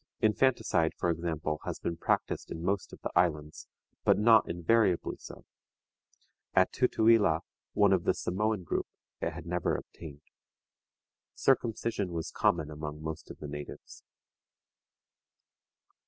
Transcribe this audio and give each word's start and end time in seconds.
Infanticide, 0.19 0.95
for 0.97 1.11
example, 1.11 1.59
has 1.63 1.77
been 1.77 1.95
practiced 1.95 2.49
in 2.49 2.63
most 2.65 2.91
of 2.91 2.99
the 3.03 3.11
islands, 3.15 3.67
but 4.03 4.17
not 4.17 4.49
invariably 4.49 5.15
so. 5.19 5.45
At 6.55 6.71
Tutuila, 6.73 7.41
one 7.73 7.93
of 7.93 8.05
the 8.05 8.15
Samoan 8.15 8.63
group, 8.63 8.87
it 9.21 9.33
had 9.33 9.45
never 9.45 9.75
obtained. 9.75 10.21
Circumcision 11.35 12.09
was 12.13 12.31
common 12.31 12.71
among 12.71 13.03
most 13.03 13.29
of 13.29 13.37
the 13.37 13.47
natives. 13.47 14.03